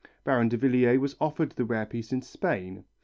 Baron 0.23 0.49
Davillier 0.49 0.99
was 0.99 1.15
offered 1.21 1.51
the 1.51 1.63
rare 1.63 1.85
piece 1.85 2.11
in 2.11 2.23
Spain. 2.23 2.85